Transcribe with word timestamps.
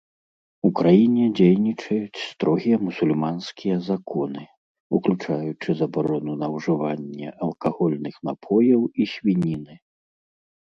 У 0.67 0.69
краіне 0.77 1.25
дзейнічаюць 1.39 2.21
строгія 2.29 2.77
мусульманскія 2.85 3.75
законы, 3.89 4.43
уключаючы 5.01 5.69
забарону 5.83 6.33
на 6.43 6.47
ўжыванне 6.57 7.27
алкагольных 7.43 8.15
напояў 8.31 8.81
і 9.05 9.13
свініны. 9.13 9.75